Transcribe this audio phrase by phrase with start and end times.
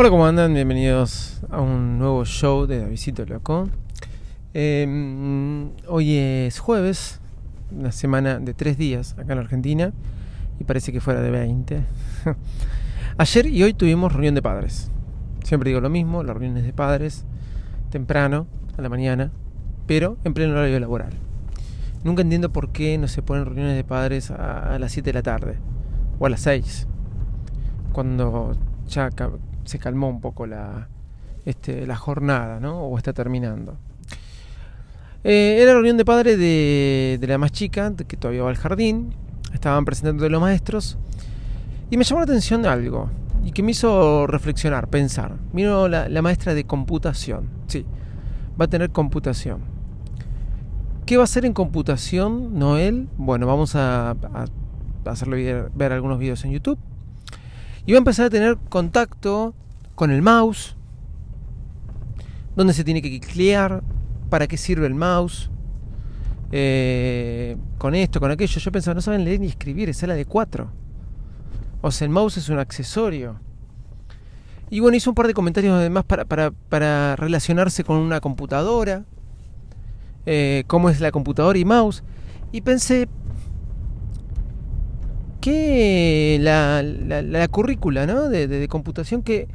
[0.00, 0.54] Hola, ¿cómo andan?
[0.54, 3.68] Bienvenidos a un nuevo show de Davidito Loco.
[4.54, 7.20] Eh, hoy es jueves,
[7.70, 9.92] una semana de tres días acá en Argentina
[10.58, 11.84] y parece que fuera de 20.
[13.18, 14.90] Ayer y hoy tuvimos reunión de padres.
[15.44, 17.26] Siempre digo lo mismo, las reuniones de padres,
[17.90, 18.46] temprano,
[18.78, 19.32] a la mañana,
[19.86, 21.12] pero en pleno horario laboral.
[22.04, 25.12] Nunca entiendo por qué no se ponen reuniones de padres a, a las 7 de
[25.12, 25.58] la tarde
[26.18, 26.86] o a las 6,
[27.92, 28.56] cuando
[28.88, 29.10] ya
[29.70, 30.88] se calmó un poco la,
[31.44, 32.80] este, la jornada, ¿no?
[32.80, 33.76] O está terminando.
[35.22, 39.14] Eh, era reunión de padres de, de, la más chica, que todavía va al jardín.
[39.54, 40.98] Estaban presentando los maestros.
[41.88, 43.10] Y me llamó la atención algo.
[43.44, 45.36] Y que me hizo reflexionar, pensar.
[45.52, 47.48] Miro la, la maestra de computación.
[47.68, 47.86] Sí,
[48.60, 49.60] va a tener computación.
[51.06, 53.08] ¿Qué va a hacer en computación Noel?
[53.16, 54.46] Bueno, vamos a, a
[55.04, 56.78] hacerle ver, ver algunos videos en YouTube.
[57.86, 59.54] Y va a empezar a tener contacto
[59.94, 60.76] con el mouse,
[62.56, 63.82] dónde se tiene que clickear,
[64.28, 65.50] para qué sirve el mouse,
[66.52, 68.60] eh, con esto, con aquello.
[68.60, 70.70] Yo pensaba, no saben leer ni escribir, es la de 4.
[71.82, 73.40] O sea, el mouse es un accesorio.
[74.68, 79.04] Y bueno, hizo un par de comentarios además para, para, para relacionarse con una computadora,
[80.26, 82.04] eh, cómo es la computadora y mouse.
[82.52, 83.08] Y pensé,
[85.40, 88.28] que la, la, la currícula ¿no?
[88.28, 89.48] de, computación, que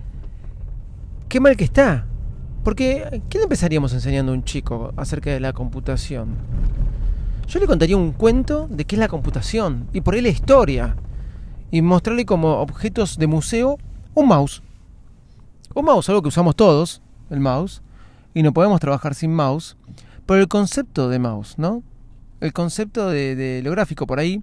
[1.30, 2.08] qué mal que está.
[2.64, 6.36] Porque, ¿qué le empezaríamos enseñando a un chico acerca de la computación?
[7.47, 10.95] Yo le contaría un cuento de qué es la computación y por ahí la historia.
[11.69, 13.78] Y mostrarle como objetos de museo
[14.16, 14.63] un mouse.
[15.75, 17.83] Un mouse, algo que usamos todos, el mouse.
[18.33, 19.78] Y no podemos trabajar sin mouse.
[20.25, 21.83] Pero el concepto de mouse, ¿no?
[22.39, 24.41] El concepto de lo gráfico por ahí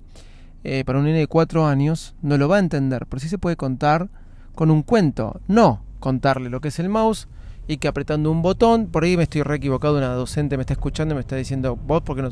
[0.64, 3.38] eh, para un nene de 4 años no lo va a entender, pero sí se
[3.38, 4.08] puede contar
[4.54, 7.28] con un cuento, no contarle lo que es el mouse
[7.66, 10.74] y que apretando un botón, por ahí me estoy re equivocado, una docente me está
[10.74, 12.30] escuchando y me está diciendo, vos porque no,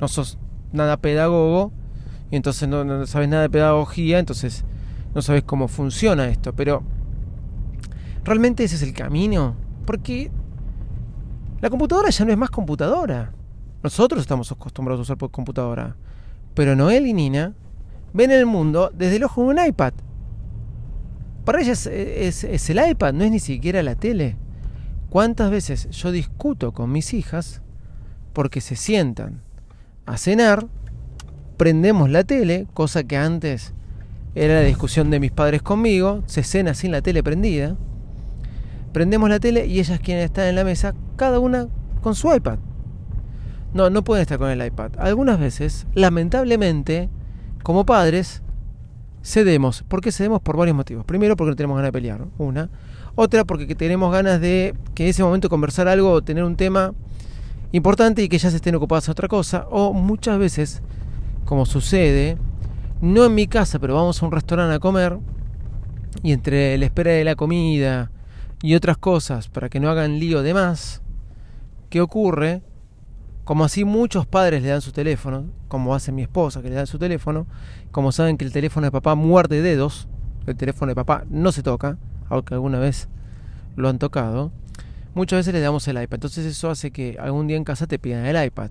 [0.00, 0.38] no sos
[0.72, 1.72] nada pedagogo
[2.30, 4.64] y entonces no, sabes nada de pedagogía, entonces
[5.14, 6.82] no sabes cómo funciona esto, pero
[8.24, 9.56] realmente ese es el camino,
[9.86, 10.30] porque
[11.60, 13.32] la computadora ya no es más computadora.
[13.82, 15.96] Nosotros estamos acostumbrados a usar computadora,
[16.54, 17.54] pero Noel y Nina
[18.16, 19.92] ven el mundo desde el ojo de un iPad.
[21.44, 24.36] Para ellas es, el iPad, no es ni siquiera la tele.
[25.10, 27.60] ¿Cuántas veces yo discuto con mis hijas
[28.32, 29.42] porque se sientan
[30.06, 30.66] a cenar,
[31.56, 33.74] prendemos la tele, cosa que antes
[34.34, 37.76] era la discusión de mis padres conmigo, se cena sin la tele prendida,
[38.92, 41.68] prendemos la tele y ellas quieren estar en la mesa, cada una
[42.00, 42.58] con su iPad.
[43.74, 44.92] No, no pueden estar con el iPad.
[44.98, 47.10] Algunas veces, lamentablemente,
[47.66, 48.42] como padres,
[49.24, 49.82] cedemos.
[49.82, 50.40] ¿Por qué cedemos?
[50.40, 51.04] Por varios motivos.
[51.04, 52.70] Primero, porque no tenemos ganas de pelear, una.
[53.16, 56.94] Otra, porque tenemos ganas de que en ese momento conversar algo o tener un tema
[57.72, 59.66] importante y que ya se estén ocupadas en otra cosa.
[59.68, 60.80] O muchas veces,
[61.44, 62.38] como sucede,
[63.00, 65.18] no en mi casa, pero vamos a un restaurante a comer
[66.22, 68.12] y entre la espera de la comida
[68.62, 71.02] y otras cosas para que no hagan lío de más,
[71.90, 72.62] ¿qué ocurre?
[73.46, 76.84] Como así muchos padres le dan su teléfono, como hace mi esposa que le da
[76.84, 77.46] su teléfono,
[77.92, 80.08] como saben que el teléfono de papá muerde dedos,
[80.48, 81.96] el teléfono de papá no se toca,
[82.28, 83.08] aunque alguna vez
[83.76, 84.50] lo han tocado,
[85.14, 86.16] muchas veces le damos el iPad.
[86.16, 88.70] Entonces eso hace que algún día en casa te pidan el iPad.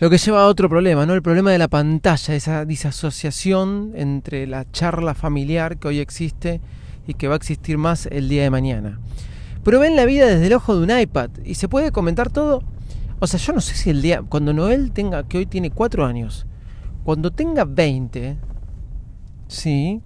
[0.00, 1.14] Lo que lleva a otro problema, ¿no?
[1.14, 6.60] El problema de la pantalla, esa disasociación entre la charla familiar que hoy existe
[7.06, 9.00] y que va a existir más el día de mañana.
[9.64, 12.62] Pero ven la vida desde el ojo de un iPad y se puede comentar todo
[13.24, 16.04] o sea, yo no sé si el día, cuando Noel tenga, que hoy tiene 4
[16.04, 16.46] años,
[17.04, 18.36] cuando tenga 20,
[19.48, 20.02] ¿sí?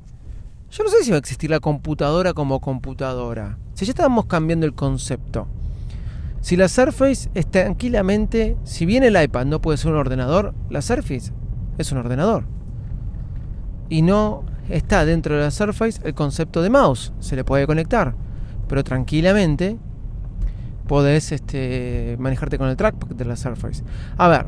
[0.70, 3.58] Yo no sé si va a existir la computadora como computadora.
[3.74, 5.48] Si ya estamos cambiando el concepto.
[6.40, 10.82] Si la Surface es tranquilamente, si bien el iPad no puede ser un ordenador, la
[10.82, 11.32] Surface
[11.78, 12.44] es un ordenador.
[13.88, 17.12] Y no está dentro de la Surface el concepto de mouse.
[17.18, 18.14] Se le puede conectar.
[18.68, 19.78] Pero tranquilamente
[20.88, 23.84] podés este, manejarte con el trackpad de la Surface.
[24.16, 24.46] A ver,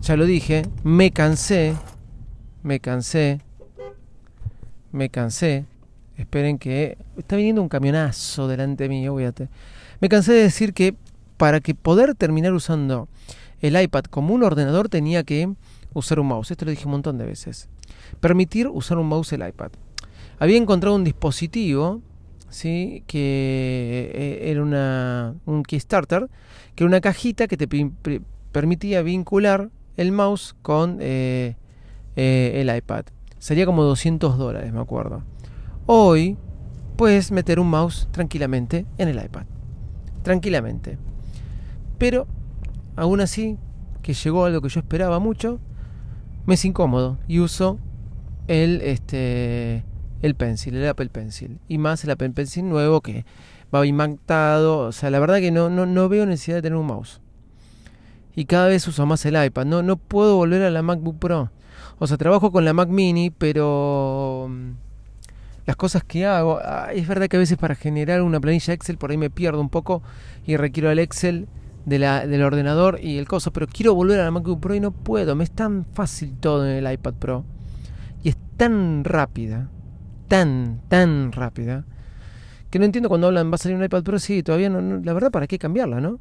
[0.00, 1.74] ya lo dije, me cansé,
[2.62, 3.40] me cansé,
[4.92, 5.66] me cansé.
[6.16, 9.48] Esperen que está viniendo un camionazo delante mío, voy a te...
[10.00, 10.94] Me cansé de decir que
[11.36, 13.08] para que poder terminar usando
[13.60, 15.52] el iPad como un ordenador tenía que
[15.92, 16.50] usar un mouse.
[16.50, 17.68] Esto lo dije un montón de veces.
[18.20, 19.70] Permitir usar un mouse el iPad.
[20.38, 22.02] Había encontrado un dispositivo
[22.50, 23.04] ¿sí?
[23.06, 26.28] que eh, era una, un Kickstarter,
[26.74, 27.68] que era una cajita que te
[28.52, 31.56] permitía vincular el mouse con eh,
[32.16, 33.04] eh, el iPad.
[33.38, 35.22] Sería como 200 dólares, me acuerdo.
[35.86, 36.36] Hoy,
[36.96, 39.46] puedes meter un mouse tranquilamente en el iPad.
[40.22, 40.98] Tranquilamente.
[41.96, 42.26] Pero,
[42.96, 43.58] aún así,
[44.02, 45.60] que llegó a lo que yo esperaba mucho,
[46.46, 47.78] me es incómodo y uso
[48.48, 49.84] el, este,
[50.22, 51.58] el Pencil, el Apple Pencil.
[51.68, 53.24] Y más el Apple Pencil nuevo que
[53.74, 54.80] va imantado.
[54.80, 57.20] O sea, la verdad que no, no, no veo necesidad de tener un mouse.
[58.34, 59.66] Y cada vez uso más el iPad.
[59.66, 61.50] No, no puedo volver a la MacBook Pro.
[61.98, 64.70] O sea, trabajo con la Mac Mini, pero mm,
[65.66, 68.96] las cosas que hago, ah, es verdad que a veces para generar una planilla Excel
[68.96, 70.02] por ahí me pierdo un poco
[70.46, 71.46] y requiero el Excel
[71.84, 74.80] de la, del ordenador y el coso, pero quiero volver a la MacBook Pro y
[74.80, 75.34] no puedo.
[75.34, 77.44] Me es tan fácil todo en el iPad Pro.
[78.22, 79.68] Y es tan rápida,
[80.30, 81.84] tan, tan rápida,
[82.70, 85.12] que no entiendo cuando hablan va a salir un iPad Pro, sí, todavía no, la
[85.12, 86.20] verdad, ¿para qué cambiarla, no?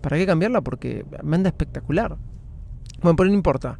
[0.00, 0.62] ¿Para qué cambiarla?
[0.62, 2.16] Porque me anda espectacular.
[3.00, 3.78] Bueno, pero no importa.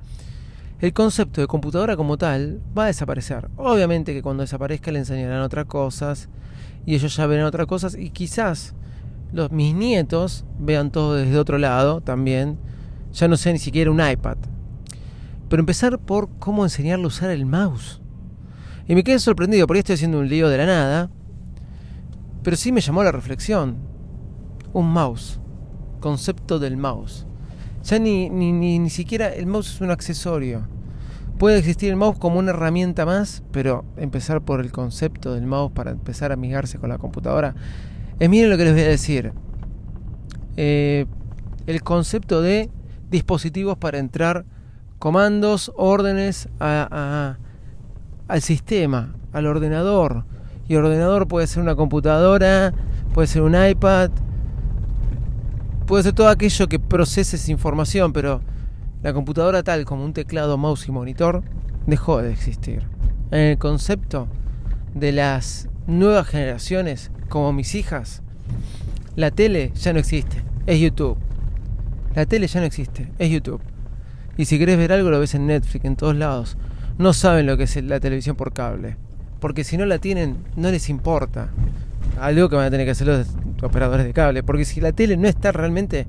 [0.79, 3.49] El concepto de computadora como tal va a desaparecer.
[3.57, 6.29] Obviamente que cuando desaparezca le enseñarán otras cosas
[6.87, 8.75] y ellos ya verán otras cosas y quizás
[9.33, 12.57] los, mis nietos vean todo desde otro lado también.
[13.13, 14.37] Ya no sé ni siquiera un iPad.
[15.49, 18.00] Pero empezar por cómo enseñarle a usar el mouse.
[18.87, 21.11] Y me quedé sorprendido, porque estoy haciendo un lío de la nada.
[22.43, 23.77] Pero sí me llamó la reflexión.
[24.73, 25.41] Un mouse
[26.01, 27.27] concepto del mouse.
[27.85, 30.67] Ya ni, ni, ni, siquiera el mouse es un accesorio.
[31.39, 35.73] Puede existir el mouse como una herramienta más, pero empezar por el concepto del mouse
[35.73, 37.55] para empezar a amigarse con la computadora.
[38.19, 39.33] Es miren lo que les voy a decir.
[40.57, 41.07] Eh,
[41.67, 42.71] el concepto de
[43.11, 44.45] dispositivos para entrar
[44.99, 47.39] comandos, órdenes a,
[48.31, 50.25] al sistema, al ordenador.
[50.69, 52.73] Y ordenador puede ser una computadora,
[53.13, 54.11] puede ser un iPad,
[55.87, 58.41] puede ser todo aquello que procese esa información, pero
[59.03, 61.43] la computadora tal como un teclado, mouse y monitor
[61.87, 62.87] dejó de existir.
[63.33, 64.29] En el concepto
[64.95, 68.23] de las nuevas generaciones, como mis hijas,
[69.17, 71.19] la tele ya no existe, es YouTube.
[72.15, 73.61] La tele ya no existe, es YouTube.
[74.37, 76.57] Y si querés ver algo lo ves en Netflix, en todos lados.
[77.01, 78.99] No saben lo que es la televisión por cable.
[79.41, 81.49] Porque si no la tienen, no les importa
[82.21, 83.27] algo que van a tener que hacer los
[83.63, 84.43] operadores de cable.
[84.43, 86.07] Porque si la tele no está realmente,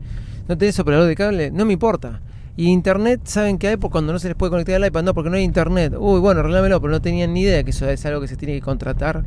[0.50, 2.20] no tenés operador de cable, no me importa.
[2.58, 3.78] Y internet, ¿saben qué hay?
[3.78, 5.94] Porque cuando no se les puede conectar al iPad, no, porque no hay internet.
[5.98, 8.54] Uy, bueno, arreglámelo, pero no tenían ni idea que eso es algo que se tiene
[8.56, 9.24] que contratar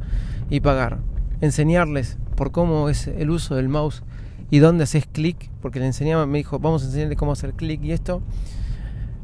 [0.51, 0.99] y pagar.
[1.41, 4.03] Enseñarles por cómo es el uso del mouse
[4.51, 7.83] y dónde haces clic, porque le enseñaba, me dijo, vamos a enseñarle cómo hacer clic
[7.83, 8.21] y esto.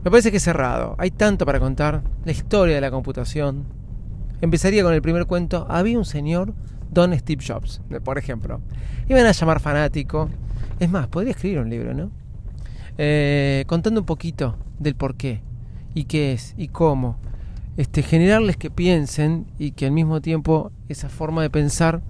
[0.03, 0.95] Me parece que es cerrado.
[0.99, 2.03] Hay tanto para contar.
[2.25, 3.65] La historia de la computación.
[4.41, 5.67] Empezaría con el primer cuento.
[5.69, 6.55] Había un señor
[6.91, 8.61] Don Steve Jobs, por ejemplo.
[9.09, 10.31] Iban a llamar fanático.
[10.79, 12.11] Es más, podría escribir un libro, ¿no?
[12.97, 15.43] Eh, contando un poquito del por qué
[15.95, 17.19] y qué es y cómo.
[17.77, 22.03] Este, generarles que piensen y que al mismo tiempo esa forma de pensar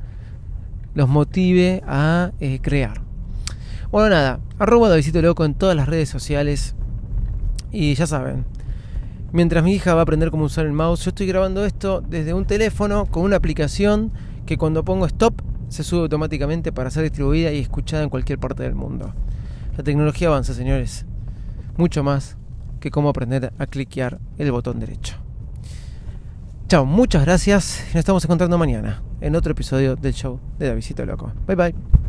[0.95, 3.03] los motive a eh, crear.
[3.91, 6.75] Bueno, nada, arroba Davidito Loco en todas las redes sociales.
[7.73, 8.45] Y ya saben,
[9.33, 12.35] mientras mi hija va a aprender cómo usar el mouse, yo estoy grabando esto desde
[12.35, 14.13] un teléfono con una aplicación
[14.47, 18.63] que cuando pongo stop se sube automáticamente para ser distribuida y escuchada en cualquier parte
[18.65, 19.15] del mundo.
[19.77, 21.07] La tecnología avanza, señores.
[21.77, 22.37] Mucho más
[22.81, 25.17] que cómo aprender a cliquear el botón derecho.
[26.69, 27.85] Chao, muchas gracias.
[27.89, 31.33] Nos estamos encontrando mañana en otro episodio del show de Davidito Loco.
[31.47, 32.00] Bye bye.